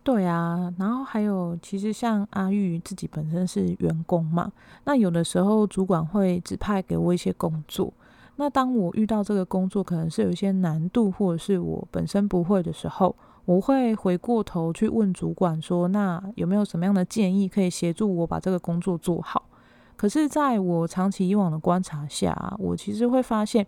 [0.03, 4.51] 对啊，然后还有，其实像阿玉自己本身是员工嘛，
[4.85, 7.91] 那有的时候主管会指派给我一些工作，
[8.35, 13.15] 那当我遇到这个工作可能是有一些难度，或者是我本身不会的时候。
[13.47, 19.45] 我会回过头去问主管说：“那有没有什么样的建议可以协助我把这个工作做好？”
[19.95, 23.65] 可是，在我长期以往的观察下，我其实会发现，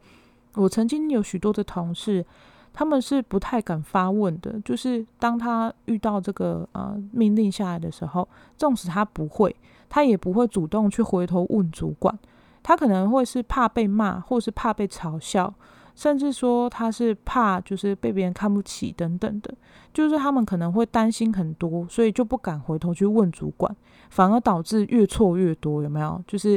[0.56, 2.26] 我曾经有许多的同事，
[2.74, 4.60] 他们是不太敢发问的。
[4.66, 9.56] 就是当他遇到这个呃命令下来的时候，纵使他不会，
[9.88, 12.20] 他也不会主动去回头问主管。
[12.62, 15.54] 他可能会是怕被骂，或是怕被嘲笑。
[16.00, 19.54] 甚至说他是怕就是被别人看不起等等的，
[19.94, 23.76] 就是他们可能会担心很多，所以就不敢回头去问主管，
[24.10, 25.84] 反而导致越错越多。
[25.84, 26.24] 有没有？
[26.26, 26.52] 就是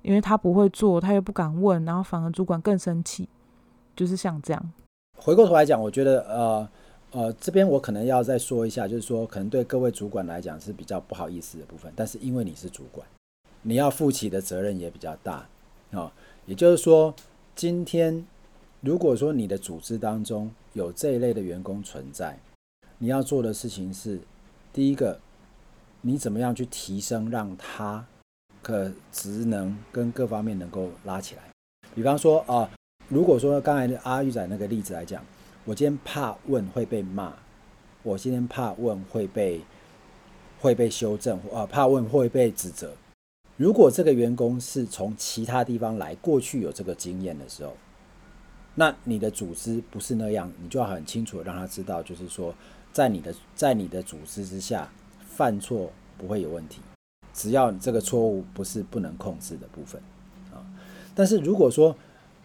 [0.00, 3.28] 因为他不会做，他又不敢问，然后反而主管更生气。
[3.94, 4.72] 就是像这样。
[5.18, 6.68] 回过头来讲，我觉得呃
[7.10, 13.06] 呃这边我可能要再说一下，就是说可能对各位主管来讲是比较不好意思的部分，但是因为你是主管，
[13.60, 15.48] 你要负起的责任也比较大啊，
[15.90, 16.10] 哦。
[16.46, 17.14] 也就是说
[17.54, 18.24] 今天。
[18.80, 22.38] 如果说你的组织当中有这一类的员工存在，
[22.98, 24.20] 你要做的事情是，
[24.72, 25.18] 第一个，
[26.02, 28.06] 你怎么样去提升，让他
[28.62, 31.42] 可职能跟各方面能够拉起来。
[31.94, 32.70] 比方说啊、
[33.08, 35.24] 如果说刚才阿玉仔那个例子来讲，
[35.64, 37.34] 我今天怕问会被骂，
[38.02, 39.60] 我今天怕问会被
[40.60, 42.92] 会被修正，啊、呃，怕问会被指责，
[43.56, 47.74] 如果这个员工是从其他地方来，过去有这个经验的时候，
[48.76, 52.54] 那你的组织不是那样，你就要很清楚的让他知道，就是说，
[52.92, 54.88] 在你的在你的组织之下
[55.28, 56.80] 犯错不会有问题，
[57.34, 60.00] 只要这个错误不是不能控制的部分
[60.52, 60.62] 啊。
[61.14, 61.96] 但是如果说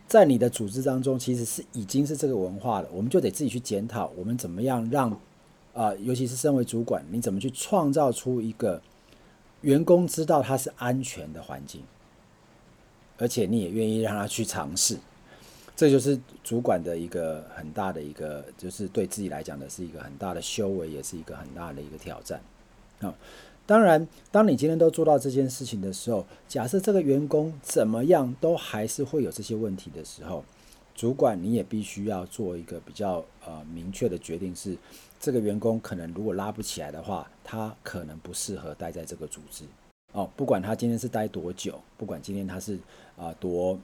[0.08, 5.12] 在你的组织当中其实是已经是这个文化了，我们就得自己去检讨，我们怎么样让
[5.74, 8.82] 啊，尤其是身为主管，你怎么去创造出一个。
[9.62, 11.84] 员工知道他是安全的环境，
[13.20, 14.98] 而且你也愿意让他去尝试，
[15.76, 22.42] 这就是主管的一个很大的一个，就是对自己来讲的是一个很大的修为，也是一个很大的一个挑战。
[23.00, 23.14] 啊，
[23.66, 30.44] 当然，当你今天都做到这件事情的时候，假设这个员工怎么样都还是会有这些问题的时候，
[30.94, 34.78] 主管你也必须要做一个比较呃明确的决定是。
[35.24, 39.64] 这个员工可能如果拉不起来的话，他可能不适合待在这个组织
[40.14, 40.28] 哦。
[40.36, 42.80] 不管他今天是待多久，不管今天他是
[43.16, 43.78] 啊、多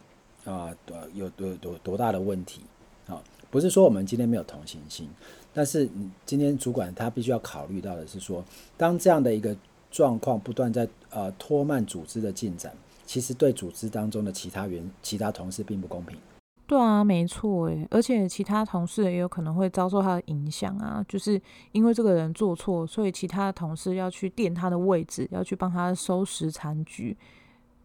[0.48, 2.62] 啊多、呃、有多多多大的问题
[3.08, 5.08] 啊、不是说我们今天没有同情心，
[5.54, 8.44] 但是你今天主管他必须要考虑到的是说，
[8.76, 9.56] 当这样的一个
[9.90, 12.74] 状况不断在呃拖慢组织的进展，
[13.06, 16.18] 其实对组织当中的其他员、其他同事并不公平。
[16.66, 27.16] 对啊，没错诶，而且其他同事也有可能会遭受他的影响啊，就是因为这个人做错，所以其他的同事要去垫他的位置，要去帮他收拾残局，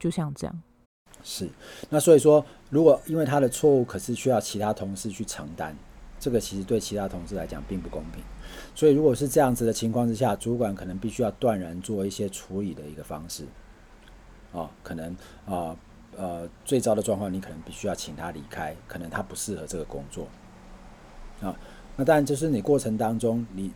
[0.01, 0.63] 就像这样。
[1.25, 1.49] 是，
[1.91, 5.77] 那所以说，如果因为他的错误，可是需要其他同事去承担，
[6.19, 8.23] 这个其实对其他同事来讲并不公平。
[8.75, 13.45] 所以如果是这样子的情况之下，主管可能必须要断然做一些处理的一个方式。
[14.53, 15.13] 哦，可能
[15.47, 15.75] 啊。
[15.75, 15.77] 呃
[16.15, 20.29] 呃，最糟的状况，你可能必须要请他离开，可能他不适合这个工作
[21.41, 21.57] 啊。
[21.97, 23.73] 那当然，就是你过程当中，你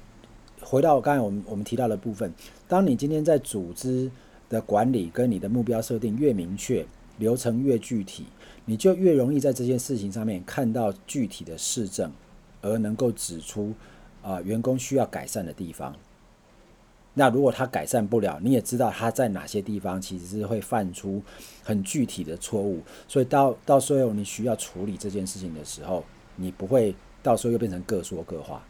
[0.61, 2.31] 回到刚才我们我们提到的部分，
[2.69, 4.11] 当你今天在组织
[4.51, 6.87] 的管理跟你的目标设定越明确，
[7.19, 8.27] 流程越具体，
[8.65, 12.13] 你就越容易在这件事情上面看到具体的事证，
[12.63, 13.73] 而能够指出
[14.23, 15.95] 啊、员工需要改善的地方。
[17.15, 21.23] 那如果他改善不了，你也知道他在哪些地方其实是会犯出
[21.63, 26.05] 很具体的错误，所以到到时候你需要处理这件事情的时候，
[26.37, 28.63] 你不会到时候又变成各说各话，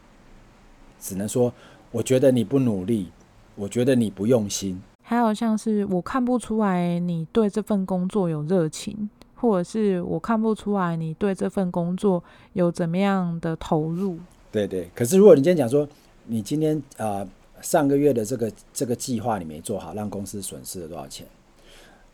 [1.00, 1.52] 只能说
[1.90, 3.10] 我觉得你不努力，
[3.56, 12.22] 我觉得你不用心，还有像是我看不出来你对这份工作有热情，或者是我看不出来你对这份工作
[12.54, 14.18] 有怎么样的投入。
[14.50, 15.88] 对对，可是如果你今天讲说
[16.26, 17.22] 你今天啊。
[17.22, 17.28] 呃
[17.62, 21.26] 上个月的这个这个计划你没做好，让公司损失了多少钱？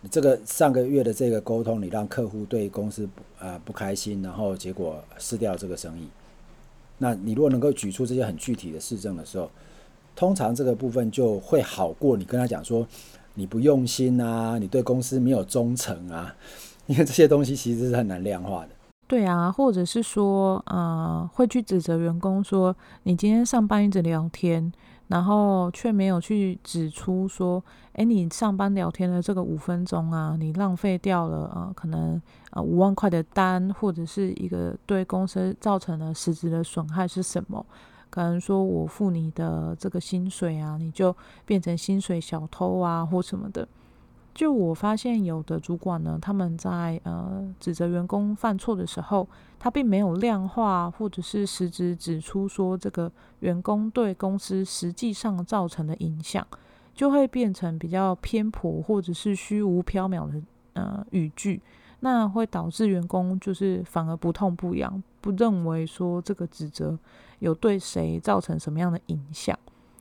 [0.00, 6.06] 你这个上个月的这个沟通，你让客户对公司不呃不开心，然后结果失掉这个生意。
[6.98, 9.50] 那你如果能够举出这些很具体的事证的时候，
[10.14, 12.86] 通常这个部分就会好过你跟他讲说
[13.34, 16.34] 你不用心啊，你对公司没有忠诚啊，
[16.86, 18.68] 因为这些东西其实是很难量化的。
[19.06, 24.72] 对啊，或者是说呃会去指责员工说你今天上班一直聊天。
[25.08, 32.18] 然后却没有去指出说，哎，你上班聊天的这个五分钟啊，你浪费掉了啊，可能
[32.52, 37.66] 呃五万块的单，或者是一个对公司造成了实质的损害是什么？
[38.12, 43.66] 可能说我付你的这个薪水啊，你就变成薪水小偷啊，或什么的。
[44.34, 49.26] 就我发现有的主管呢，他们在呃指责员工犯错的时候，
[49.58, 56.46] 他并没有量化或者是实质指出说这个员工对公司实际上造成的影响，
[56.94, 60.40] 就会变成比较偏颇或者是虚无缥缈的
[60.74, 61.60] 呃语句，
[62.00, 66.98] 那会导致员工就是反而不痛不痒，不认为说这个指责
[67.42, 69.58] 有对谁造成什么样的影响。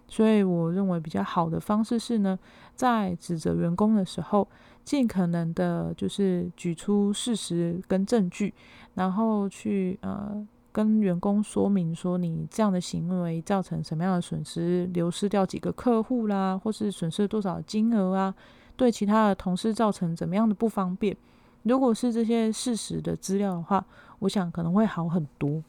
[0.07, 2.37] 所以我认为比较好的方式是呢，
[2.75, 4.47] 在指责员工的时候，
[4.83, 8.53] 尽可能的就是举出事实跟证据，
[8.93, 18.35] 然后去呃跟员工说明说你这样的行为造成什么样的损失，流失掉几个客户啦，或是损失多少金额啊，
[18.75, 21.15] 对其他的同事造成怎么样的不方便。
[21.63, 23.85] 如果是这些事实的资料的话，
[24.19, 25.63] 我想可能会好很多。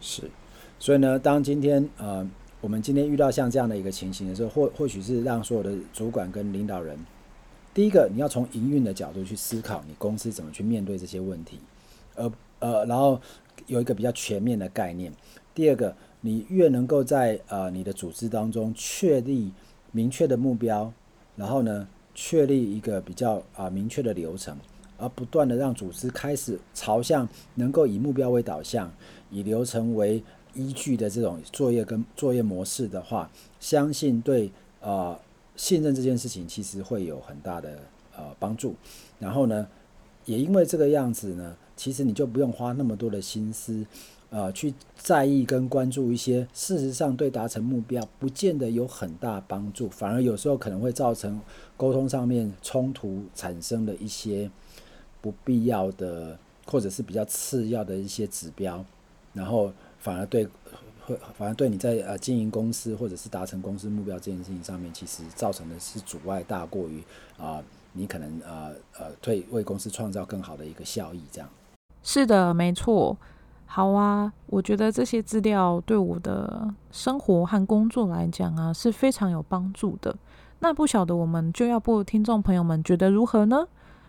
[0.00, 0.30] 是，
[0.78, 2.28] 所以呢，当今天呃。
[2.60, 6.98] 我们今天遇到像这样的一个情形的时候，或或许是让所有的主管跟领导人，
[7.72, 11.60] 第一个你要从营运的角度去思考，你公司怎么去面对这些问题，
[12.16, 13.20] 呃呃，然后
[13.68, 15.12] 有一个比较全面的概念。
[15.54, 19.52] 第二个，你越能够在呃你的组织当中确立
[19.92, 20.92] 明确的目标，
[21.36, 24.58] 然后呢，确立一个比较啊、明确的流程，
[24.96, 28.92] 而不断的让组织开始朝向能够以目标为导向，
[29.30, 30.20] 以流程为。
[30.58, 33.30] 依据的这种作业跟作业模式的话，
[33.60, 34.50] 相信对
[34.80, 35.16] 呃
[35.54, 37.78] 信任这件事情其实会有很大的
[38.16, 38.74] 呃帮助。
[39.20, 39.66] 然后呢，
[40.24, 43.86] 也因为这个样子呢，其实你就不用花那么多的心思，
[44.30, 51.40] 呃，去在意跟关注一些事实上对达成目标不见得有很大帮助，反而有时候可能会造成
[51.76, 54.50] 沟通上面冲突产生的一些
[55.20, 58.84] 不必要的或者是比较次要的一些指标，
[59.32, 60.48] 然后反而对。
[61.38, 67.02] 反而对你在呃经营公司或者是达成公司目标这件事情上面，其实造成的是阻碍大过于
[67.38, 67.62] 啊、
[67.94, 71.48] 你可能呃呃，对为公司创造更好的一个效益，这样。
[72.02, 73.16] 是的，没错。
[73.64, 80.14] 好啊，我觉得这些资料对我的生活和工作来讲啊是非常有帮助的。
[80.58, 83.66] 那不晓得我们就要不听众朋友们觉得如何呢？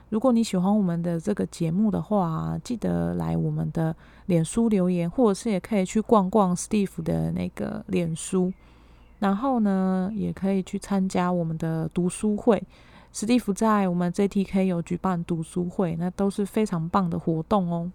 [0.09, 3.95] 如果你喜欢我们的这个节目的话，记得来我们的
[4.25, 8.51] 脸书留言，或者是也可以去逛逛 Steve 的那个脸书，
[9.19, 12.63] 然后呢，也可以去参加我们的读书会。
[13.13, 17.91] Steve 在我们 JTK 有举办读书会，那都是非常棒的活动哦。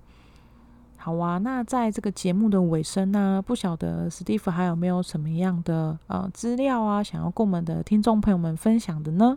[0.97, 9.37] 好啊，那在这个节目的尾声呢，不晓得 Steve 还有没有什么样的呃资料啊，想要跟我们的听众朋友们分享的呢？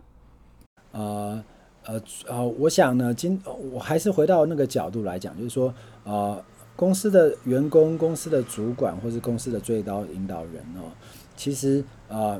[0.92, 1.42] 呃。
[1.88, 3.40] 呃呃，我想呢，今
[3.72, 5.72] 我还是回到那个角度来讲，就是说，
[6.04, 6.44] 呃，
[6.76, 10.92] 公司的员工、公司的主管或是公司的最高领导人哦，
[11.34, 12.38] 其实呃，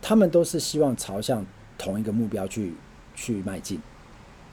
[0.00, 1.44] 他们都是希望朝向
[1.76, 2.72] 同一个目标去
[3.14, 3.78] 去迈进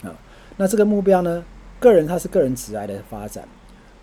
[0.01, 0.13] 啊。
[0.57, 1.41] 那这个目标呢，
[1.79, 3.47] 个人他是个人职涯的发展，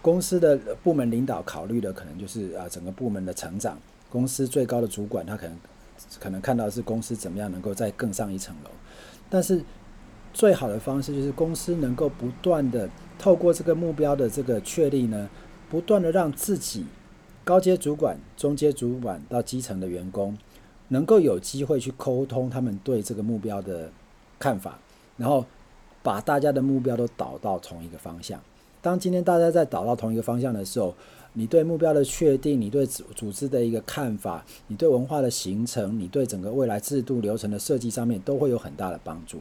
[0.01, 3.79] 公司的部门领导考虑的可能就是啊整个部门的成长，
[4.09, 5.59] 公司最高的主管他可能
[6.19, 8.71] 可能看到是公司怎么样能够再更上一层楼，
[9.29, 9.63] 但是。
[10.33, 15.29] 最好的方式就是公司能够不断的透过这个目标的这个确立呢，
[15.69, 16.87] 不断的让自己
[17.45, 20.39] 高阶主管、中阶主管到基层的员工，
[20.89, 23.91] 能够有机会去沟通他们对这个目标的
[24.39, 24.79] 看法，
[25.17, 25.45] 然后
[26.03, 28.41] 把大家的目标都导到同一个方向。
[28.81, 30.95] 当今天大家在导到同一个方向的时候，
[31.33, 39.39] 你对目标的确定，你对组组织的一个看法，你对文化的形成，你对整个未来制度流程的设计上面，都会有很大的帮助。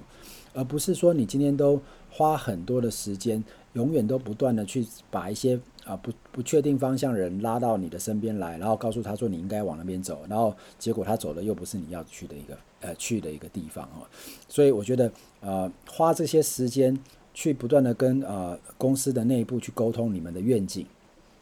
[0.54, 1.80] 而不是说你今天都
[2.10, 14.06] 花很多的时间，永远都不断的去把一些啊不不确定方向人拉到你的身边来，然后告诉他说你应该往那边走，然后结果他走的又不是你要去的一个呃去的一个地方哦。
[14.48, 15.12] 所以我觉得
[15.42, 16.98] 呃花这些时间
[17.34, 20.84] 去不断的跟呃公司的内部去沟通你们的愿景，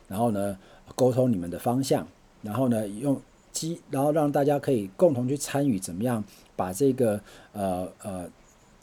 [0.07, 0.57] 然后呢
[0.95, 2.07] 沟通你们的方向，
[2.41, 6.23] 然后呢用机然后让大家可以共同去参与怎么样
[6.55, 7.19] 把这个
[7.53, 8.29] 呃呃。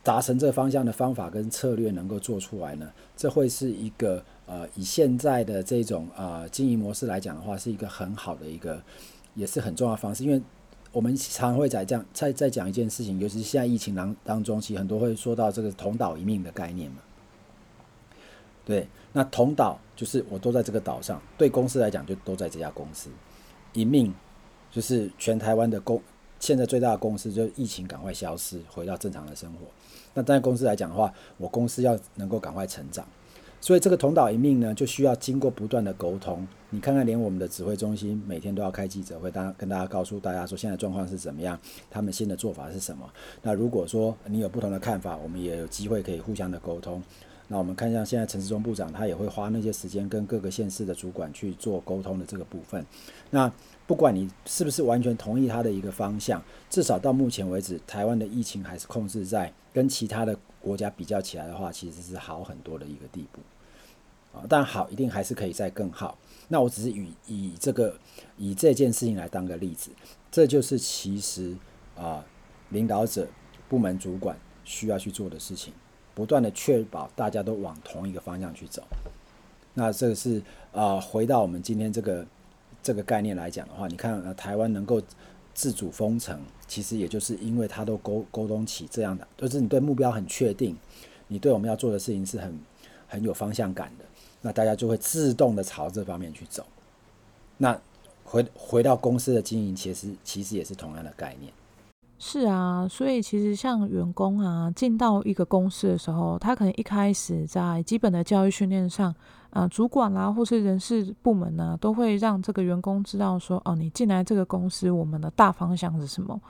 [0.04, 8.78] 达成这个方向的方法跟策略能够做出来呢，这会是一个呃，以现在的这种呃经营模式来讲的话，是一个很好的一个，
[9.34, 10.22] 也是很重要方式。
[10.22, 10.38] 因为
[10.92, 16.98] 我们常会在这样在在讲一件事情，尤其是现在疫情当当中，其实很多会说到这个同岛一命的概念嘛。
[18.66, 18.86] 对，
[19.16, 23.08] 那同岛就是我都在这个岛上，对公司来讲就都在这家公司，
[23.72, 24.12] 一命
[24.72, 26.02] 就是全台湾的公。
[26.40, 29.60] 现在最大的公司就是疫情赶快消失，回到正常的生活。
[30.12, 33.06] 那在公司来讲的话，我公司要能够赶快成长，
[33.60, 36.46] 所以这个同岛一命呢，就需要经过不断的沟通。
[36.70, 41.58] 你看看，连我们的指挥中心每天都要开记者会，大家跟大家告诉大家说现在状况是怎么样，
[41.88, 43.08] 他们新的做法是什么。
[43.42, 47.02] 那如果说你有不同的看法，我们也有机会可以互相的沟通。
[47.48, 52.84] 那我们看一下现在陈世忠部长，他也会花那些时间跟各个县市的主管去做沟通的这个部分。
[53.30, 53.52] 那
[53.86, 63.40] 不管你是不是完全同意他的一个方向，至少到目前为止，台湾的疫情还是控制在跟其他的国家比较起来的话，其实是好很多的一个地步。
[64.32, 66.18] 啊，但好一定还是可以再更好。
[66.48, 67.96] 那我只是以以这个
[68.36, 69.90] 以这件事情来当个例子，
[70.32, 71.54] 这就是其实
[71.94, 72.24] 啊，
[72.70, 73.28] 领导者、
[73.68, 75.72] 部门主管需要去做的事情，
[76.14, 78.82] 不断的确保大家都往同一个方向去走。
[79.74, 80.40] 那这个是
[80.72, 82.26] 啊，回到我们今天这个。
[82.82, 85.00] 这个概念来讲的话，你看，呃，台湾能够
[85.54, 86.38] 自主封城，
[86.68, 90.76] 其实也就是因为他都沟沟通起这样的，就是你对目标很确定，
[91.26, 92.60] 你对我们要做的事情是很
[93.08, 94.04] 很有方向感的，
[94.42, 96.66] 那大家就会自动的朝这方面去走。
[97.56, 97.80] 那
[98.22, 101.50] 回回到公司的经营，其实其实也是同样的概念。
[102.18, 109.14] 是啊，所以其实像员工啊，进到一个公司的时候，他可能一开始在基本的教育训练上。
[109.50, 116.40] 啊，主管啦，或是人事部门呢，都会让这个员工知道说，哦，你进来这个公司，我们的大方向是什么。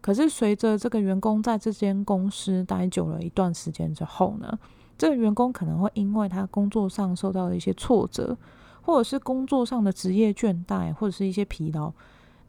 [0.00, 4.56] 可是随着这个员工在这间公司待久了一段时间之后呢，
[4.96, 8.38] 这个员工可能会因为他工作上受到了一些挫折，
[8.82, 11.92] 或者是工作上的职业倦怠，或者是一些疲劳，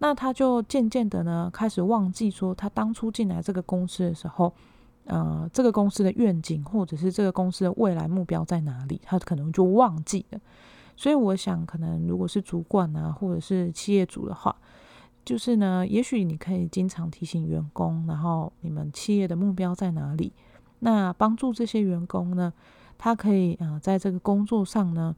[0.04, 4.54] 那他就渐渐的呢，开始忘记说他当初进来这个公司的时候，
[5.06, 10.40] 呃这个公司的愿景，或者是这个公司的未来目标在哪里，他可能就忘记了。
[10.98, 14.54] 所以我想，可能如果是主管啊，或者是企业主的话，
[15.24, 20.34] 就是呢，也许你可以经常提醒员工，然后你们企业的目标在哪里，
[20.80, 22.52] 那帮助这些员工呢，
[22.98, 25.16] 他可以啊、在这个工作上呢，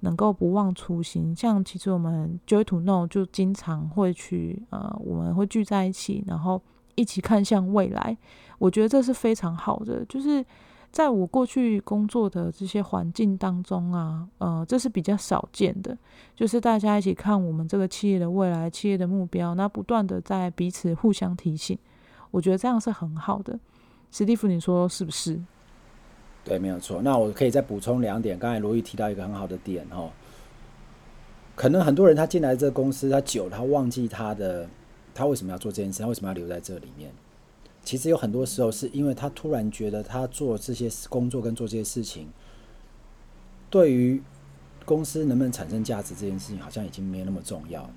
[0.00, 1.34] 能够不忘初心。
[1.34, 6.60] 像其实我们 Joy to Know 就经常会去呃，我们会聚在一起，然后
[6.94, 8.16] 一起看向未来。
[8.58, 10.44] 我觉得这是非常好的，就是。
[10.90, 15.94] 在我过去工作的这些环境当中啊，呃，这是比较少见的，
[16.34, 21.78] 就是大家一起看我们这个企业的未来、企业的目标，那不断的在彼此互相提醒，
[22.30, 23.60] 我觉得这样是很好的。
[24.10, 25.38] 史蒂夫，你说是不是？
[26.44, 27.02] 对，没有错。
[27.02, 28.38] 那我可以再补充两点。
[28.38, 30.10] 刚才罗毅提到一个很好的点哦，
[31.54, 34.66] 可能很多人他进来这个公司，他久，他忘记他的
[35.14, 37.10] 他为什么要做这件事，他为什么要留在这里面。
[37.84, 42.28] 其实有很多时候是因为他突然觉得他做这些工作跟做这些事情，
[43.70, 44.22] 对于
[44.84, 47.88] 公司能不能产生价值这件事情好像已经没那么重要。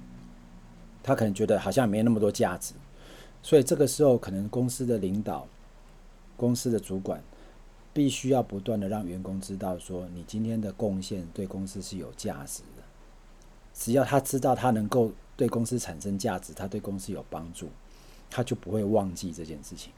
[1.03, 2.73] 他可能觉得好像没那么多价值，
[3.41, 5.47] 所以这个时候可能公司的领导、
[6.37, 7.23] 公司的主管
[7.93, 12.83] 必须要不断的让员工知道说，你今天的贡献对公司是有价值的。
[13.73, 17.69] 只要他知道他能够对公司产生价值，他对公司有帮助。
[18.33, 19.91] 他就不会忘记这件事情，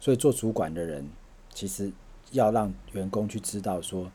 [0.00, 1.08] 所以做主管的人
[1.54, 1.92] 其实
[2.32, 4.10] 要让员工去知道说，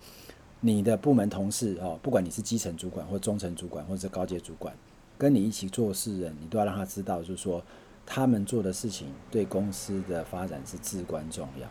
[0.60, 4.76] 你的部门同事哦，不管你是基层主管或中层主管或者高阶主管，
[5.18, 7.64] 跟你一起做事的人，你都要让他知道，就是说
[8.06, 11.70] 他们做的事情对公司的发展是至关重要，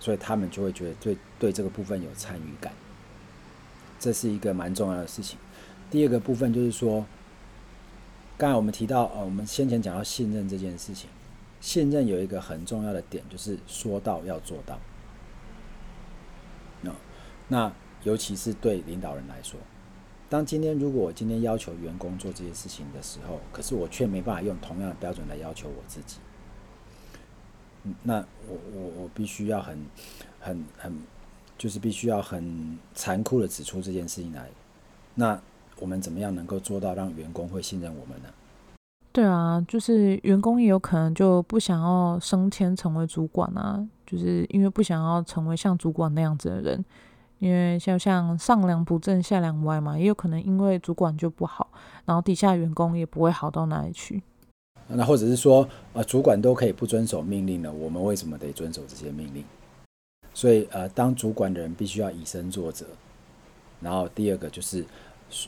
[0.00, 2.72] 所以他们就会觉得对对这个部分有参与感，
[3.98, 5.38] 这是一个蛮重要的事情。
[5.90, 7.04] 第二个部分就是说。
[8.40, 11.10] 刚才我们提到，呃，我们先前讲到信任这件事情，
[11.60, 14.78] 信任有一个很重要的点，就是说到要做到。
[16.82, 16.92] 那，
[17.48, 17.72] 那
[18.04, 19.58] 尤其是对领导人来说，
[20.28, 26.18] 当今天如果我今天要求员工做这些事情的时候，可是我却没办法用同样的标准来要求我自己，
[28.02, 29.78] 那我我我必须要很
[30.40, 30.98] 很很，
[31.56, 34.48] 就是必须要很残酷的指出这件事情来，
[35.14, 35.40] 那。
[35.80, 38.28] 我们怎么样能够做到让员工会信任我们呢？
[39.12, 46.84] 对啊，就是员工也有可能就不想要升迁成为主管啊，就是因为不想要成为像主管那样子的人，
[47.38, 51.70] 因为像像上梁不正下梁歪嘛，也有可能因为主管就不好，
[52.06, 54.20] 然后底下员工也不会好到哪里去。
[54.88, 59.44] 那或者是说，呃，主管都可以不遵守命令了，我们为什么得遵守这些命令？
[60.34, 62.86] 所以，呃，当主管的人必须要以身作则。
[63.80, 64.84] 然后第二个就是。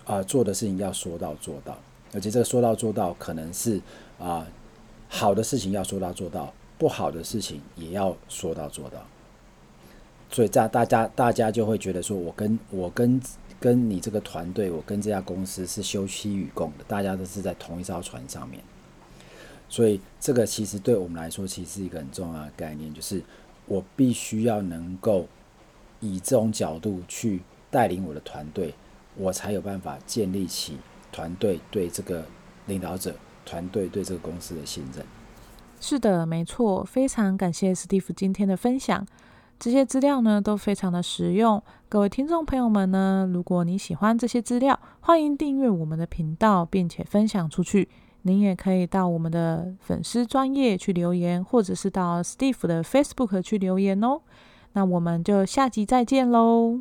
[0.04, 1.74] 啊、呃，做的事情要说到做到，
[2.12, 3.78] 而且这个说到做到，可能是
[4.18, 4.46] 啊、呃，
[5.08, 8.98] 好的事情要说到做到，不好的事情也要说到做到。
[10.30, 13.18] 所以，这样大家大家就会觉得说，我跟我跟
[13.58, 18.62] 跟你这个团队，我跟这家公司是休戚与共的，大家都是在同一艘船上面。
[19.70, 23.22] 所以，这个其实对我们来说，其实是一个很重要的概念，就是
[23.66, 25.26] 我必须要能够
[26.00, 27.40] 以这种角度去
[27.70, 28.74] 带领我的团队。
[29.16, 30.76] 我才有办法建立起
[31.12, 32.24] 团队对这个
[32.66, 33.14] 领导者、
[33.44, 35.04] 团队对这个公司的信任。
[35.80, 39.06] 是的，没错，非常感谢史蒂夫今天的分享，
[39.58, 41.62] 这些资料呢都非常的实用。
[41.88, 47.88] 各位听众朋友们呢，如果你喜欢这些资料，欢迎订阅我们的频道，并且分享出去。
[48.22, 54.20] 您也可以到我们的粉丝专页去留言，或者是到 Steve 的 Facebook 去留言哦。
[54.72, 56.80] 那我们就下集再见喽。